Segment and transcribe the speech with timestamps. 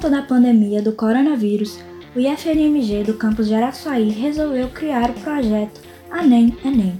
[0.00, 1.78] conta da pandemia do coronavírus,
[2.16, 6.98] o IFNMG do campus de Araçuaí resolveu criar o projeto ANEM Enem,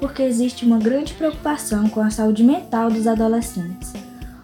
[0.00, 3.92] porque existe uma grande preocupação com a saúde mental dos adolescentes.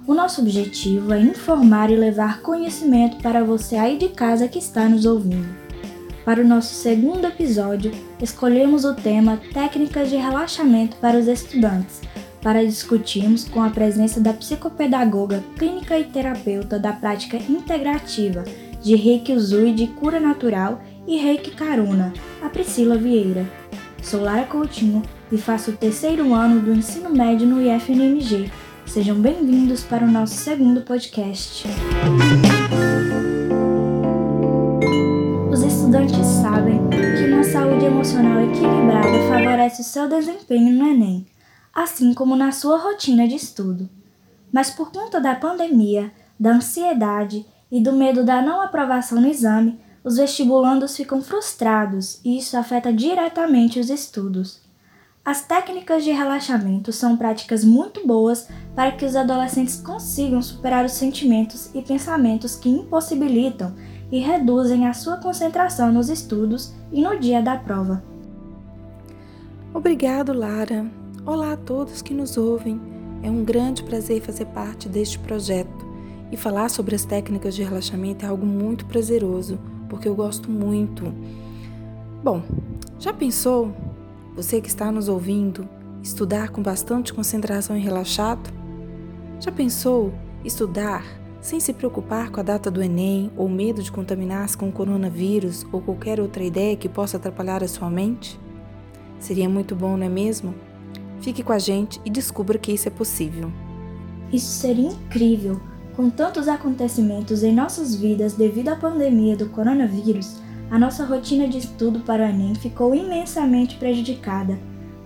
[0.06, 4.86] O nosso objetivo é informar e levar conhecimento para você aí de casa que está
[4.86, 5.48] nos ouvindo.
[6.26, 7.90] Para o nosso segundo episódio,
[8.21, 12.02] escolhemos o tema Técnicas de Relaxamento para os Estudantes,
[12.45, 18.44] para discutirmos com a presença da psicopedagoga, clínica e terapeuta da prática integrativa
[18.82, 22.12] de Reiki Uzui de cura natural e Reiki Karuna,
[22.43, 23.46] a Priscila Vieira.
[24.03, 25.00] Sou Lara Coutinho
[25.32, 28.50] e faço o terceiro ano do ensino médio no IFNMG.
[28.84, 31.67] Sejam bem-vindos para o nosso segundo podcast.
[35.50, 41.25] Os estudantes sabem que uma saúde emocional equilibrada favorece o seu desempenho no Enem,
[41.74, 43.88] assim como na sua rotina de estudo.
[44.52, 49.81] Mas por conta da pandemia, da ansiedade e do medo da não aprovação no exame,
[50.05, 54.62] os vestibulandos ficam frustrados e isso afeta diretamente os estudos.
[55.25, 60.92] As técnicas de relaxamento são práticas muito boas para que os adolescentes consigam superar os
[60.92, 63.75] sentimentos e pensamentos que impossibilitam
[64.12, 68.05] e reduzem a sua concentração nos estudos e no dia da prova.
[69.72, 71.03] Obrigado, Lara.
[71.27, 72.78] Olá a todos que nos ouvem.
[73.22, 75.86] É um grande prazer fazer parte deste projeto.
[76.31, 79.58] E falar sobre as técnicas de relaxamento é algo muito prazeroso,
[79.89, 81.14] porque eu gosto muito.
[82.22, 82.42] Bom,
[82.98, 83.75] já pensou,
[84.36, 85.66] você que está nos ouvindo,
[86.03, 88.53] estudar com bastante concentração e relaxado?
[89.41, 90.12] Já pensou
[90.44, 91.06] estudar
[91.41, 95.64] sem se preocupar com a data do Enem ou medo de contaminar-se com o coronavírus
[95.72, 98.38] ou qualquer outra ideia que possa atrapalhar a sua mente?
[99.19, 100.55] Seria muito bom, não é mesmo?
[101.25, 103.50] Fique com a gente e descubra que isso é possível.
[104.30, 105.58] Isso seria incrível!
[105.97, 110.37] Com tantos acontecimentos em nossas vidas devido à pandemia do coronavírus,
[110.71, 114.59] a nossa rotina de estudo para o Enem ficou imensamente prejudicada.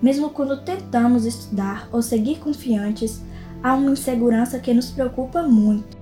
[0.03, 3.23] Mesmo quando tentamos estudar ou seguir confiantes,
[3.63, 5.97] há uma insegurança que nos preocupa muito.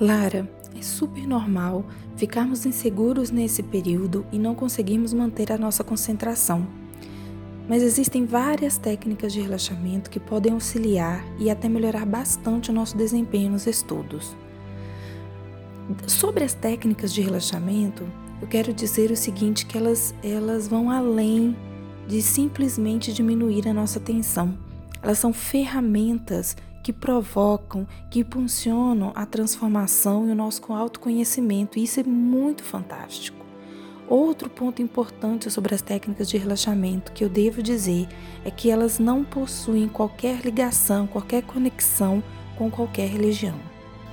[0.00, 1.84] Lara, é super normal
[2.16, 6.66] ficarmos inseguros nesse período e não conseguirmos manter a nossa concentração
[7.72, 12.98] mas existem várias técnicas de relaxamento que podem auxiliar e até melhorar bastante o nosso
[12.98, 14.36] desempenho nos estudos.
[16.06, 18.06] Sobre as técnicas de relaxamento,
[18.42, 21.56] eu quero dizer o seguinte que elas, elas vão além
[22.06, 24.54] de simplesmente diminuir a nossa tensão.
[25.02, 31.78] Elas são ferramentas que provocam, que impulsionam a transformação e o nosso autoconhecimento.
[31.78, 33.41] E isso é muito fantástico.
[34.12, 38.06] Outro ponto importante sobre as técnicas de relaxamento que eu devo dizer
[38.44, 42.22] é que elas não possuem qualquer ligação, qualquer conexão
[42.58, 43.58] com qualquer religião.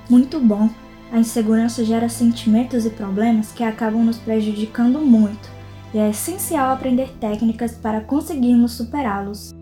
[0.09, 0.69] Muito bom!
[1.11, 5.49] A insegurança gera sentimentos e problemas que acabam nos prejudicando muito,
[5.93, 9.53] e é essencial aprender técnicas para conseguirmos superá-los.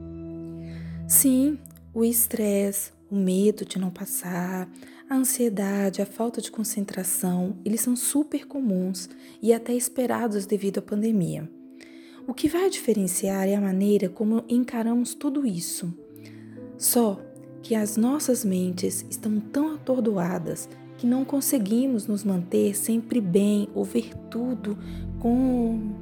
[1.08, 1.58] Sim,
[1.92, 4.70] o estresse, o medo de não passar,
[5.10, 9.10] a ansiedade, a falta de concentração, eles são super comuns
[9.42, 11.50] e até esperados devido à pandemia.
[12.28, 15.94] O que vai diferenciar é a maneira como encaramos tudo isso.
[16.78, 17.22] Só
[17.64, 20.68] que as nossas mentes estão tão atordoadas
[20.98, 24.78] que não conseguimos nos manter sempre bem ou ver tudo
[25.20, 25.94] com,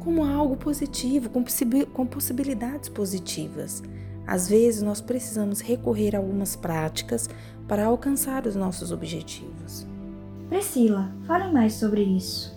[0.00, 1.44] como algo positivo, com,
[1.92, 3.82] com possibilidades positivas.
[4.26, 7.28] Às vezes, nós precisamos recorrer a algumas práticas
[7.66, 9.86] para alcançar os nossos objetivos.
[10.48, 12.54] Priscila, fale mais sobre isso.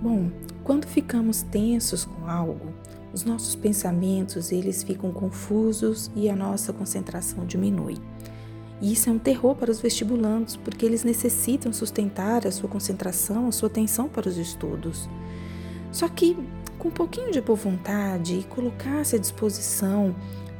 [0.00, 0.30] Bom,
[0.62, 2.72] quando ficamos tensos com algo,
[3.12, 7.96] os nossos pensamentos eles ficam confusos e a nossa concentração diminui.
[8.80, 13.48] E isso é um terror para os vestibulandos, porque eles necessitam sustentar a sua concentração,
[13.48, 15.08] a sua atenção para os estudos.
[15.90, 16.36] Só que
[16.78, 20.14] com um pouquinho de boa vontade e colocar-se à disposição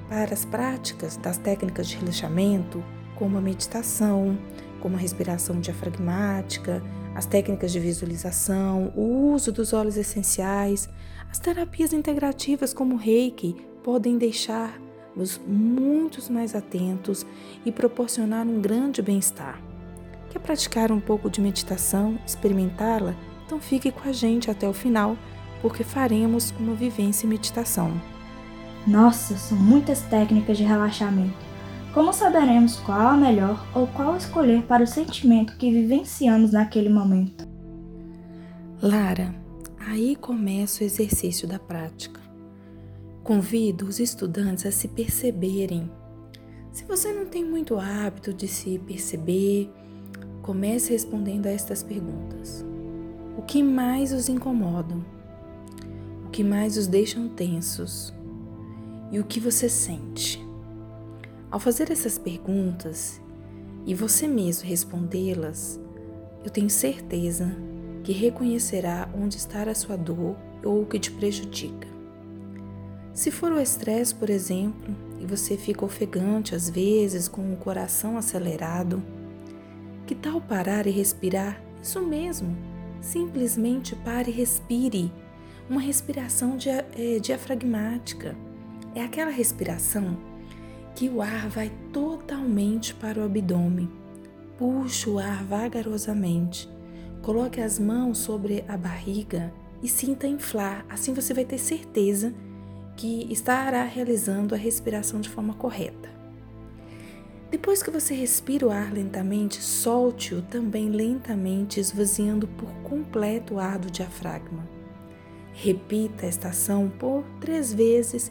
[0.09, 2.83] para as práticas das técnicas de relaxamento,
[3.15, 4.39] como a meditação,
[4.81, 6.83] como a respiração diafragmática,
[7.15, 10.89] as técnicas de visualização, o uso dos óleos essenciais,
[11.31, 17.27] as terapias integrativas como o Reiki podem deixar-nos muito mais atentos
[17.65, 19.61] e proporcionar um grande bem-estar.
[20.31, 23.15] Quer praticar um pouco de meditação, experimentá-la?
[23.47, 25.17] Então fique com a gente até o final
[25.61, 27.93] porque faremos uma vivência em meditação.
[28.87, 31.49] Nossa, são muitas técnicas de relaxamento.
[31.93, 37.49] Como saberemos qual a melhor ou qual escolher para o sentimento que vivenciamos naquele momento?
[38.81, 39.35] Lara,
[39.79, 42.21] aí começa o exercício da prática.
[43.25, 45.91] Convido os estudantes a se perceberem.
[46.71, 49.71] Se você não tem muito hábito de se perceber,
[50.43, 52.65] comece respondendo a estas perguntas.
[53.37, 54.97] O que mais os incomoda?
[56.29, 58.13] O que mais os deixam tensos?
[59.11, 60.47] E o que você sente?
[61.51, 63.19] Ao fazer essas perguntas
[63.87, 65.81] e você mesmo respondê-las,
[66.45, 67.57] eu tenho certeza
[68.05, 71.89] que reconhecerá onde está a sua dor ou o que te prejudica.
[73.15, 78.19] Se for o estresse, por exemplo, e você fica ofegante às vezes, com o coração
[78.19, 79.03] acelerado,
[80.07, 81.59] que tal parar e respirar?
[81.83, 82.55] Isso mesmo,
[83.01, 85.11] Simplesmente pare e respire.
[85.69, 88.35] Uma respiração dia, é, diafragmática.
[88.95, 90.17] É aquela respiração
[90.95, 93.87] que o ar vai totalmente para o abdômen.
[94.57, 96.67] Puxe o ar vagarosamente.
[97.21, 100.87] Coloque as mãos sobre a barriga e sinta inflar.
[100.89, 102.33] Assim você vai ter certeza
[102.97, 106.09] que estará realizando a respiração de forma correta.
[107.51, 113.79] Depois que você respira o ar lentamente, solte-o também lentamente, esvaziando por completo o ar
[113.79, 114.78] do diafragma.
[115.61, 118.31] Repita esta ação por três vezes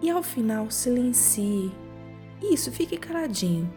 [0.00, 1.72] e ao final silencie.
[2.40, 3.68] Isso, fique caladinho.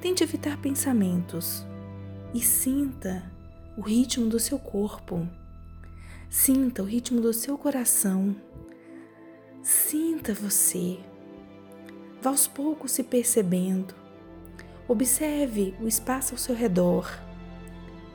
[0.00, 1.66] Tente evitar pensamentos
[2.34, 3.24] e sinta
[3.76, 5.26] o ritmo do seu corpo.
[6.28, 8.36] Sinta o ritmo do seu coração.
[9.62, 10.98] Sinta você.
[12.20, 13.94] Vá aos poucos se percebendo
[14.88, 17.06] Observe o espaço ao seu redor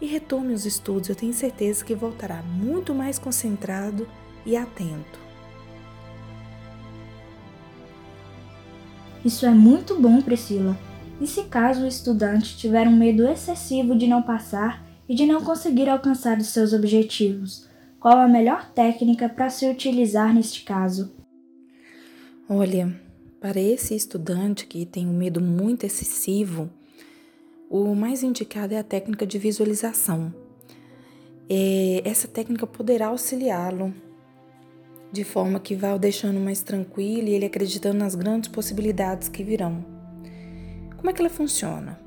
[0.04, 1.08] e retome os estudos.
[1.08, 4.06] Eu tenho certeza que voltará muito mais concentrado
[4.46, 5.18] e atento.
[9.24, 10.78] Isso é muito bom, Priscila.
[11.22, 15.42] E se caso o estudante tiver um medo excessivo de não passar e de não
[15.42, 21.16] conseguir alcançar os seus objetivos, qual a melhor técnica para se utilizar neste caso?
[22.50, 22.94] Olha,
[23.40, 26.70] para esse estudante que tem um medo muito excessivo,
[27.70, 30.34] o mais indicado é a técnica de visualização.
[31.50, 33.94] É, essa técnica poderá auxiliá-lo
[35.12, 39.44] de forma que vá o deixando mais tranquilo e ele acreditando nas grandes possibilidades que
[39.44, 39.86] virão.
[40.98, 42.00] Como é que ela funciona?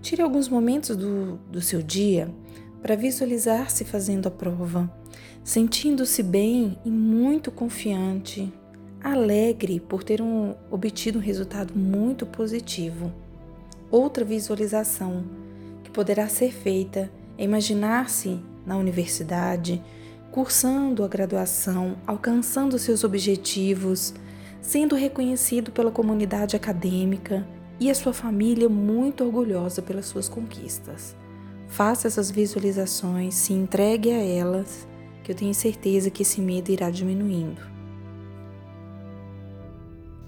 [0.00, 2.32] Tire alguns momentos do, do seu dia
[2.80, 4.90] para visualizar-se fazendo a prova,
[5.44, 8.50] sentindo-se bem e muito confiante
[9.02, 13.12] alegre por ter um, obtido um resultado muito positivo.
[13.90, 15.24] Outra visualização
[15.82, 19.82] que poderá ser feita é imaginar-se na universidade,
[20.30, 24.14] cursando a graduação, alcançando seus objetivos,
[24.60, 27.46] sendo reconhecido pela comunidade acadêmica
[27.80, 31.16] e a sua família muito orgulhosa pelas suas conquistas.
[31.68, 34.86] Faça essas visualizações, se entregue a elas,
[35.22, 37.60] que eu tenho certeza que esse medo irá diminuindo.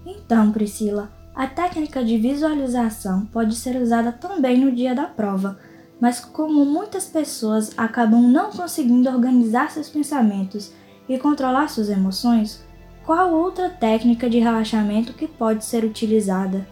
[0.05, 5.59] Então, Priscila, a técnica de visualização pode ser usada também no dia da prova,
[5.99, 10.73] mas como muitas pessoas acabam não conseguindo organizar seus pensamentos
[11.07, 12.63] e controlar suas emoções,
[13.05, 16.67] qual outra técnica de relaxamento que pode ser utilizada?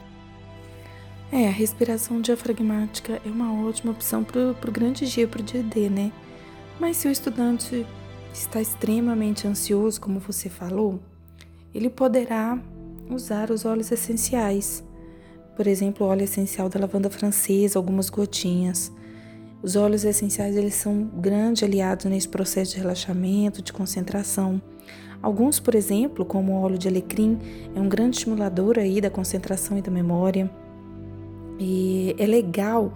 [1.32, 5.62] É, a respiração diafragmática é uma ótima opção para o grande dia, para o dia
[5.62, 6.12] D, né?
[6.80, 7.86] Mas se o estudante
[8.34, 11.00] está extremamente ansioso, como você falou,
[11.74, 12.58] ele poderá
[13.10, 14.84] usar os óleos essenciais.
[15.56, 18.92] Por exemplo, o óleo essencial da lavanda francesa, algumas gotinhas.
[19.62, 24.62] Os óleos essenciais eles são grandes aliados nesse processo de relaxamento, de concentração.
[25.22, 27.38] Alguns, por exemplo, como o óleo de alecrim,
[27.76, 30.50] é um grande estimulador aí da concentração e da memória.
[31.60, 32.94] E é legal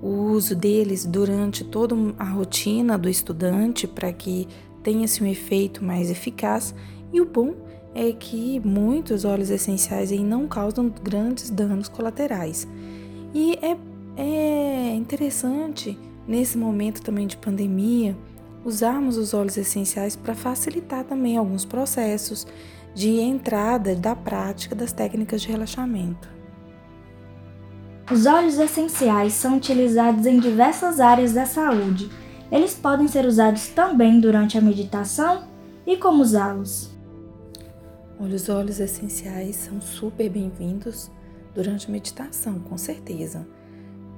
[0.00, 4.46] o uso deles durante toda a rotina do estudante para que
[4.84, 6.72] tenha-se um efeito mais eficaz.
[7.12, 7.54] E o bom
[8.00, 12.68] é que muitos óleos essenciais aí não causam grandes danos colaterais.
[13.34, 13.76] E é,
[14.16, 18.16] é interessante, nesse momento também de pandemia,
[18.64, 22.46] usarmos os óleos essenciais para facilitar também alguns processos
[22.94, 26.28] de entrada da prática das técnicas de relaxamento.
[28.12, 32.08] Os óleos essenciais são utilizados em diversas áreas da saúde.
[32.50, 35.48] Eles podem ser usados também durante a meditação
[35.84, 36.96] e como usá-los?
[38.20, 41.08] Olha, os óleos essenciais são super bem-vindos
[41.54, 43.46] durante a meditação, com certeza,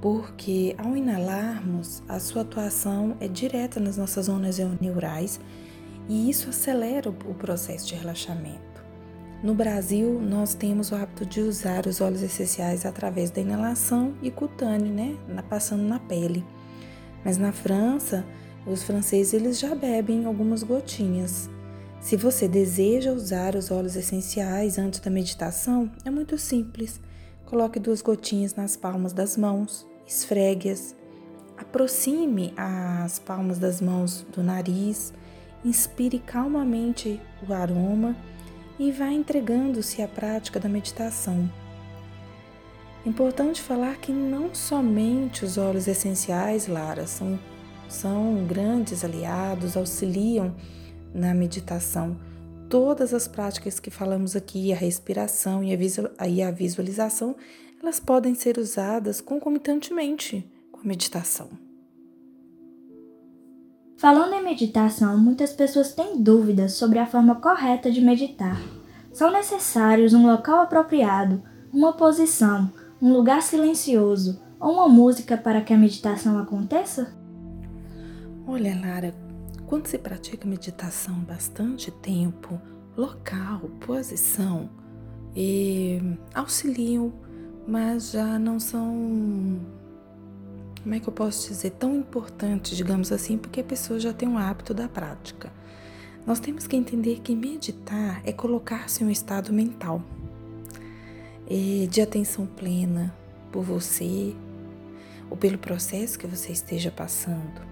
[0.01, 5.39] porque ao inalarmos, a sua atuação é direta nas nossas zonas neurais
[6.09, 8.83] e isso acelera o processo de relaxamento.
[9.43, 14.31] No Brasil, nós temos o hábito de usar os óleos essenciais através da inalação e
[14.31, 15.15] cutâneo, né,
[15.51, 16.43] passando na pele.
[17.23, 18.25] Mas na França,
[18.67, 21.51] os franceses eles já bebem algumas gotinhas
[22.01, 27.01] se você deseja usar os óleos essenciais antes da meditação, é muito simples.
[27.47, 30.95] Coloque duas gotinhas nas palmas das mãos, esfregue-as,
[31.61, 35.13] Aproxime as palmas das mãos do nariz,
[35.63, 38.17] inspire calmamente o aroma
[38.79, 41.51] e vá entregando-se à prática da meditação.
[43.05, 47.39] Importante falar que não somente os óleos essenciais, Lara, são,
[47.89, 50.55] são grandes aliados, auxiliam
[51.15, 52.17] na meditação.
[52.69, 55.73] Todas as práticas que falamos aqui, a respiração e
[56.43, 57.35] a visualização,
[57.83, 61.49] elas podem ser usadas concomitantemente com a meditação.
[63.97, 68.59] Falando em meditação, muitas pessoas têm dúvidas sobre a forma correta de meditar.
[69.13, 75.73] São necessários um local apropriado, uma posição, um lugar silencioso ou uma música para que
[75.73, 77.15] a meditação aconteça?
[78.47, 79.15] Olha, Lara,
[79.71, 82.61] quando se pratica meditação bastante tempo,
[82.97, 84.69] local, posição,
[86.35, 87.13] auxiliam,
[87.69, 89.61] mas já não são
[90.83, 94.29] como é que eu posso dizer, tão importante, digamos assim, porque a pessoa já tem
[94.29, 95.53] um hábito da prática.
[96.27, 100.03] Nós temos que entender que meditar é colocar-se em um estado mental
[101.89, 103.15] de atenção plena
[103.53, 104.35] por você
[105.31, 107.70] ou pelo processo que você esteja passando.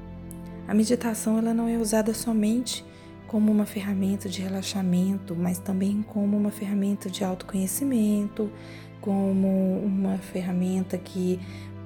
[0.69, 2.85] A meditação ela não é usada somente
[3.27, 8.53] como uma ferramenta de relaxamento, mas também como uma ferramenta de autoconhecimento,
[9.01, 9.49] como
[9.83, 11.41] uma ferramenta que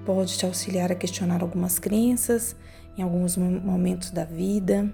[0.05, 2.57] pode te auxiliar a questionar algumas crenças
[2.99, 4.93] em alguns momentos da vida.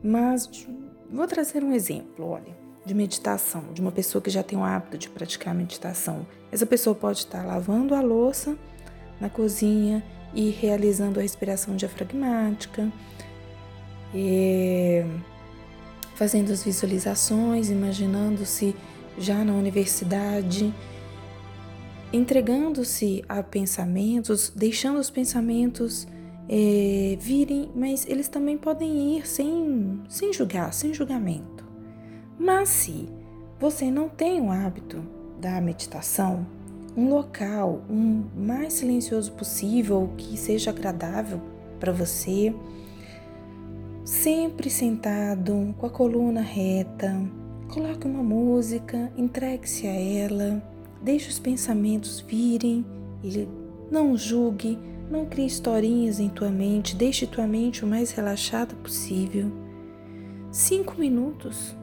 [0.00, 0.48] Mas
[1.10, 4.96] vou trazer um exemplo, olha, de meditação, de uma pessoa que já tem o hábito
[4.96, 6.24] de praticar meditação.
[6.52, 8.56] Essa pessoa pode estar lavando a louça
[9.20, 12.90] na cozinha e realizando a respiração diafragmática,
[16.14, 18.74] fazendo as visualizações, imaginando-se
[19.18, 20.72] já na universidade
[22.12, 26.06] entregando-se a pensamentos, deixando os pensamentos
[26.48, 31.64] é, virem, mas eles também podem ir sem, sem julgar, sem julgamento.
[32.38, 33.08] Mas se
[33.58, 35.04] você não tem o hábito
[35.40, 36.46] da meditação,
[36.96, 41.40] um local um mais silencioso possível, que seja agradável
[41.78, 42.54] para você,
[44.04, 47.20] sempre sentado, com a coluna reta,
[47.72, 50.62] coloque uma música, entregue-se a ela
[51.02, 52.84] Deixe os pensamentos virem
[53.24, 53.48] e
[53.90, 54.78] não julgue,
[55.10, 59.50] não crie historinhas em tua mente, deixe tua mente o mais relaxada possível.
[60.52, 61.74] Cinco minutos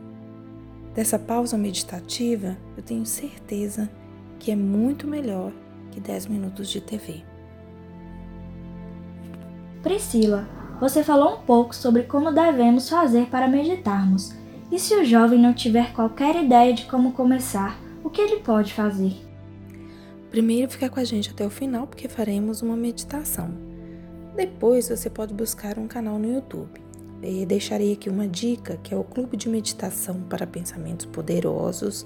[0.94, 4.07] dessa pausa meditativa, eu tenho certeza que
[4.52, 5.52] é muito melhor
[5.92, 7.24] que dez minutos de TV.
[9.82, 10.48] Priscila,
[10.80, 14.34] você falou um pouco sobre como devemos fazer para meditarmos.
[14.72, 18.74] E se o jovem não tiver qualquer ideia de como começar, o que ele pode
[18.74, 19.16] fazer?
[20.30, 23.50] Primeiro, fica com a gente até o final, porque faremos uma meditação.
[24.36, 26.80] Depois, você pode buscar um canal no YouTube.
[27.24, 32.06] E deixarei aqui uma dica, que é o Clube de Meditação para Pensamentos Poderosos.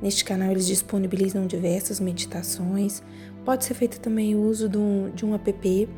[0.00, 3.02] Neste canal, eles disponibilizam diversas meditações.
[3.44, 5.88] Pode ser feito também o uso de um, de um app,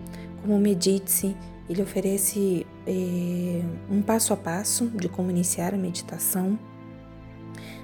[0.42, 1.36] como o Medite-se.
[1.68, 6.58] Ele oferece é, um passo a passo de como iniciar a meditação.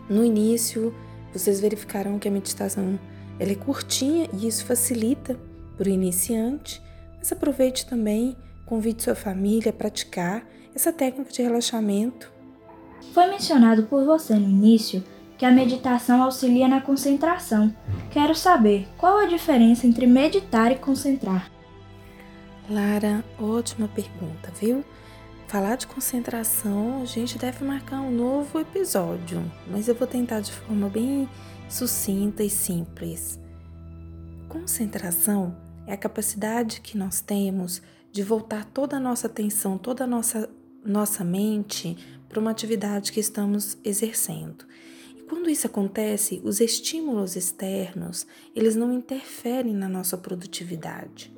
[0.09, 0.94] No início,
[1.33, 2.99] vocês verificarão que a meditação
[3.38, 5.38] ela é curtinha e isso facilita
[5.76, 6.80] para o iniciante,
[7.18, 12.33] mas aproveite também, convide sua família a praticar essa técnica de relaxamento.
[13.12, 15.02] Foi mencionado por você no início
[15.45, 17.71] que a meditação auxilia na concentração.
[18.11, 21.51] Quero saber qual a diferença entre meditar e concentrar.
[22.71, 24.83] Lara, ótima pergunta, viu?
[25.47, 30.51] Falar de concentração, a gente deve marcar um novo episódio, mas eu vou tentar de
[30.51, 31.29] forma bem
[31.69, 33.39] sucinta e simples.
[34.49, 35.55] Concentração
[35.87, 40.49] é a capacidade que nós temos de voltar toda a nossa atenção, toda a nossa,
[40.83, 41.99] nossa mente
[42.31, 44.65] para uma atividade que estamos exercendo.
[45.28, 51.35] Quando isso acontece, os estímulos externos, eles não interferem na nossa produtividade.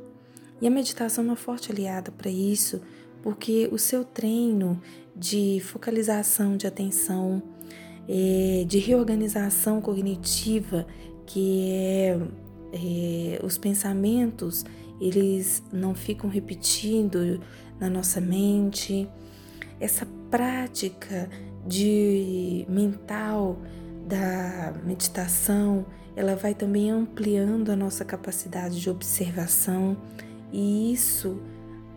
[0.61, 2.81] E a meditação é uma forte aliada para isso,
[3.23, 4.81] porque o seu treino
[5.14, 7.43] de focalização de atenção,
[8.09, 10.87] é, de reorganização cognitiva,
[11.25, 12.19] que é,
[12.73, 14.64] é os pensamentos,
[15.00, 17.40] eles não ficam repetindo
[17.78, 19.09] na nossa mente.
[19.78, 21.28] Essa prática
[21.66, 23.59] de mental
[24.06, 29.97] da meditação, ela vai também ampliando a nossa capacidade de observação
[30.52, 31.40] e isso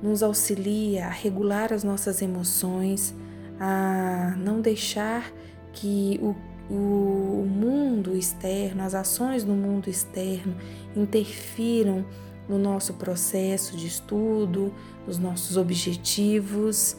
[0.01, 3.13] nos auxilia a regular as nossas emoções,
[3.59, 5.31] a não deixar
[5.73, 6.35] que o,
[6.73, 10.55] o mundo externo, as ações no mundo externo
[10.95, 12.05] interfiram
[12.47, 14.73] no nosso processo de estudo,
[15.05, 16.97] nos nossos objetivos.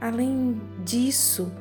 [0.00, 1.52] Além disso,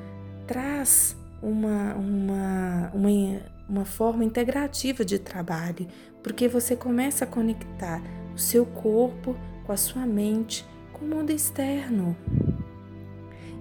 [0.46, 5.88] traz uma, uma, uma, uma forma integrativa de trabalho,
[6.22, 8.02] porque você começa a conectar
[8.34, 12.16] o seu corpo com a sua mente, com o mundo externo.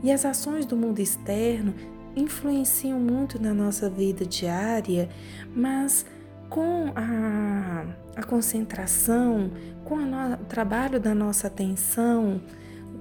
[0.03, 1.75] E as ações do mundo externo
[2.15, 5.09] influenciam muito na nossa vida diária,
[5.55, 6.07] mas
[6.49, 9.51] com a, a concentração,
[9.85, 12.41] com o trabalho da nossa atenção,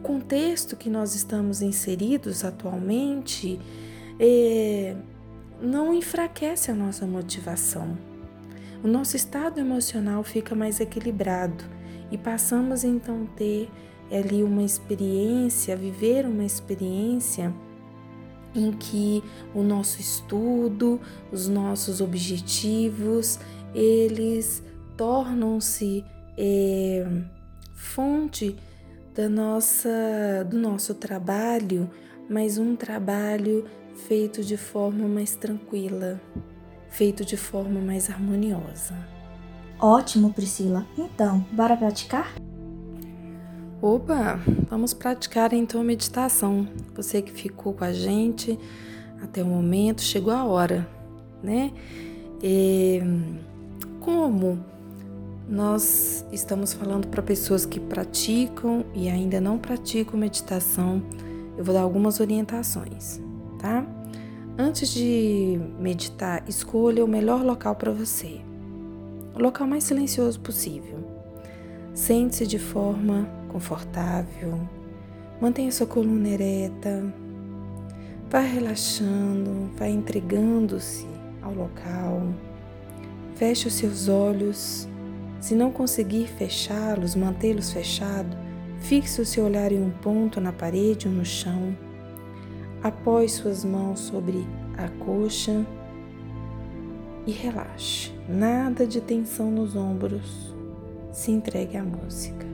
[0.06, 3.60] contexto que nós estamos inseridos atualmente,
[4.20, 4.96] é,
[5.60, 7.98] não enfraquece a nossa motivação.
[8.84, 11.64] O nosso estado emocional fica mais equilibrado
[12.12, 13.68] e passamos então a ter
[14.12, 17.52] ali uma experiência, viver uma experiência
[18.54, 19.24] em que
[19.56, 23.40] o nosso estudo, os nossos objetivos,
[23.74, 24.62] eles
[24.96, 26.06] tornam-se
[26.38, 27.06] é,
[27.74, 28.56] fonte
[29.16, 29.90] da nossa,
[30.50, 31.90] do nosso trabalho,
[32.30, 33.66] mas um trabalho
[34.08, 36.20] feito de forma mais tranquila,
[36.90, 38.94] feito de forma mais harmoniosa.
[39.80, 40.86] Ótimo, Priscila.
[40.98, 42.36] Então, bora praticar?
[43.82, 46.68] Opa, vamos praticar então a meditação.
[46.94, 48.60] Você que ficou com a gente
[49.22, 50.88] até o momento, chegou a hora,
[51.42, 51.72] né?
[52.44, 53.00] E
[54.02, 54.75] como
[55.48, 61.04] nós estamos falando para pessoas que praticam e ainda não praticam meditação,
[61.58, 63.22] eu vou dar algumas orientações,
[63.60, 63.86] tá?
[64.58, 68.42] Antes de meditar, escolha o melhor local para você,
[69.34, 70.98] o local mais silencioso possível.
[71.94, 74.60] Sente-se de forma confortável,
[75.40, 77.06] mantenha sua coluna ereta,
[78.30, 81.08] vá relaxando, vá entregando-se
[81.42, 82.22] ao local.
[83.36, 84.88] Feche os seus olhos.
[85.39, 88.36] Se não conseguir fechá-los, mantê-los fechados,
[88.79, 91.75] fixe o seu olhar em um ponto na parede ou no chão.
[92.81, 94.46] Apoie suas mãos sobre
[94.77, 95.66] a coxa
[97.25, 98.12] e relaxe.
[98.27, 100.53] Nada de tensão nos ombros.
[101.12, 102.46] Se entregue à música.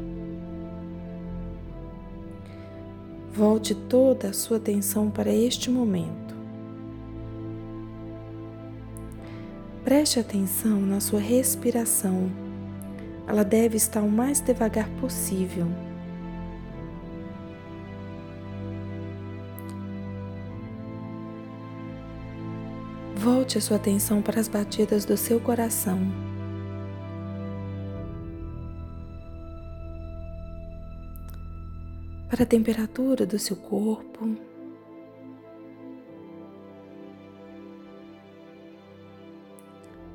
[3.33, 6.35] Volte toda a sua atenção para este momento.
[9.83, 12.29] Preste atenção na sua respiração.
[13.27, 15.67] Ela deve estar o mais devagar possível.
[23.15, 25.99] Volte a sua atenção para as batidas do seu coração.
[32.31, 34.37] para a temperatura do seu corpo.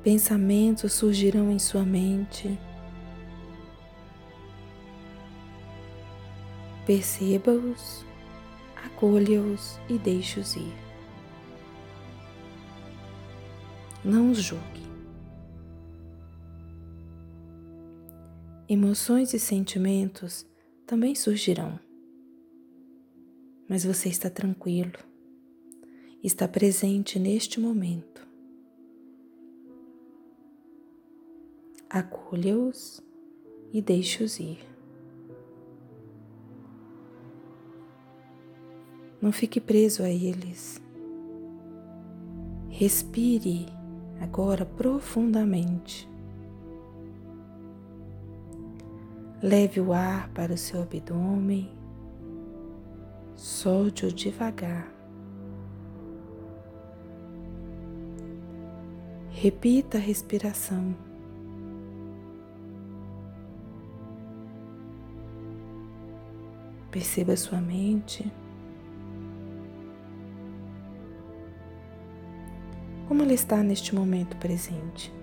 [0.03, 2.57] Pensamentos surgirão em sua mente.
[6.87, 8.03] Perceba-os,
[8.75, 10.73] acolha-os e deixe-os ir.
[14.03, 14.87] Não os julgue.
[18.67, 20.47] Emoções e sentimentos
[20.85, 21.79] também surgirão
[23.67, 24.97] mas você está tranquilo,
[26.23, 28.25] está presente neste momento.
[31.89, 33.01] Acolha-os
[33.73, 34.76] e deixe-os ir.
[39.21, 40.81] Não fique preso a eles.
[42.69, 43.67] Respire
[44.21, 46.07] agora profundamente.
[49.41, 51.77] Leve o ar para o seu abdômen
[53.37, 54.91] solte-o devagar.
[59.29, 60.95] Repita a respiração.
[66.89, 68.31] Perceba sua mente.
[73.27, 75.13] Ela está neste momento presente?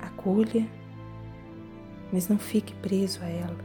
[0.00, 0.68] Acolha
[2.12, 3.64] mas não fique preso a ela.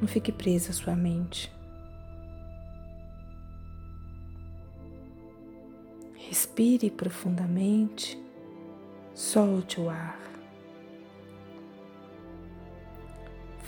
[0.00, 1.52] Não fique preso à sua mente.
[6.28, 8.20] Respire profundamente,
[9.14, 10.18] solte o ar.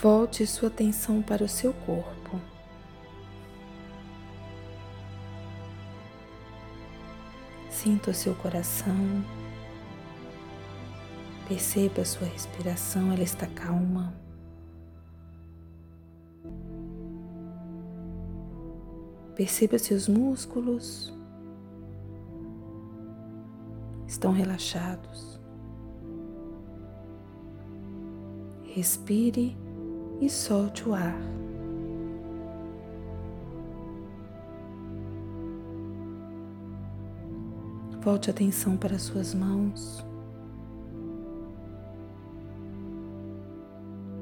[0.02, 2.55] Volte sua atenção para o seu corpo.
[7.86, 9.24] Sinta o seu coração
[11.46, 14.12] Perceba a sua respiração, ela está calma.
[19.36, 21.14] Perceba seus músculos.
[24.08, 25.40] estão relaxados.
[28.64, 29.56] Respire
[30.20, 31.16] e solte o ar.
[38.06, 40.06] Volte a atenção para suas mãos.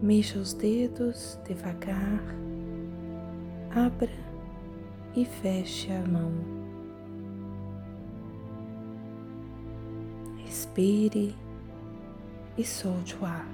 [0.00, 2.22] Mexa os dedos devagar.
[3.76, 4.08] Abra
[5.14, 6.32] e feche a mão.
[10.38, 11.36] Respire
[12.56, 13.46] e solte o ar.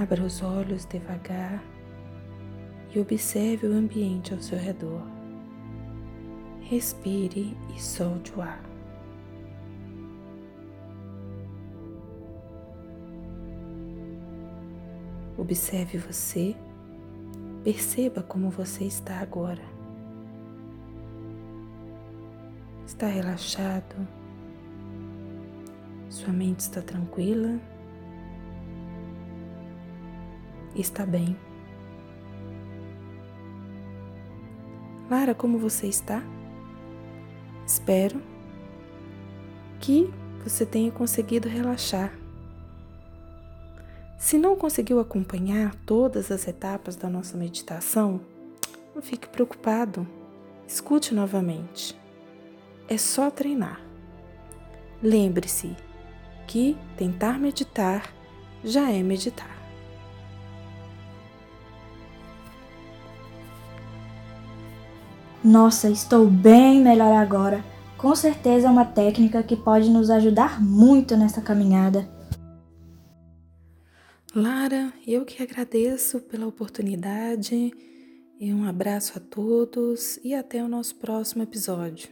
[0.00, 1.62] Abra os olhos devagar
[2.94, 5.02] e observe o ambiente ao seu redor.
[6.60, 8.62] Respire e solte o ar.
[15.38, 16.54] Observe você,
[17.64, 19.62] perceba como você está agora.
[22.86, 24.06] Está relaxado?
[26.08, 27.58] Sua mente está tranquila?
[30.76, 31.36] Está bem.
[35.10, 36.22] Lara, como você está?
[37.66, 38.22] Espero
[39.80, 40.08] que
[40.44, 42.16] você tenha conseguido relaxar.
[44.16, 48.20] Se não conseguiu acompanhar todas as etapas da nossa meditação,
[48.94, 50.06] não fique preocupado.
[50.64, 51.98] Escute novamente.
[52.88, 53.80] É só treinar.
[55.02, 55.74] Lembre-se
[56.46, 58.14] que tentar meditar
[58.62, 59.59] já é meditar.
[65.42, 67.64] Nossa, estou bem melhor agora.
[67.96, 72.06] Com certeza é uma técnica que pode nos ajudar muito nessa caminhada.
[74.34, 77.72] Lara, eu que agradeço pela oportunidade
[78.38, 82.10] e um abraço a todos e até o nosso próximo episódio.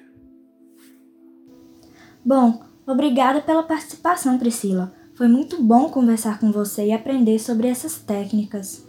[2.24, 4.92] Bom, obrigada pela participação, Priscila.
[5.14, 8.87] Foi muito bom conversar com você e aprender sobre essas técnicas.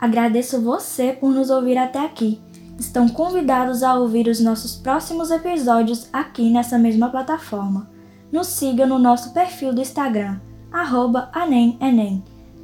[0.00, 2.40] Agradeço você por nos ouvir até aqui.
[2.78, 7.90] Estão convidados a ouvir os nossos próximos episódios aqui nessa mesma plataforma.
[8.32, 10.40] Nos siga no nosso perfil do Instagram
[10.72, 12.22] anemenem,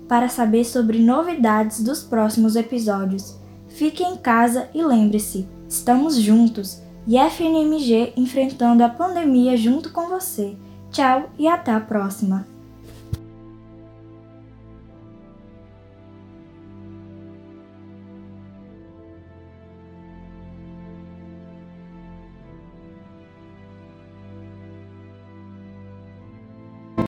[0.09, 3.37] para saber sobre novidades dos próximos episódios.
[3.68, 10.57] Fique em casa e lembre-se, estamos juntos e FNMG enfrentando a pandemia junto com você.
[10.90, 12.56] Tchau e até a próxima!